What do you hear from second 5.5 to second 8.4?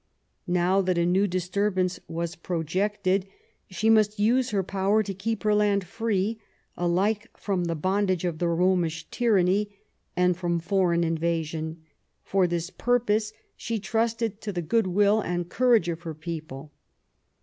land free alike "from the bondage of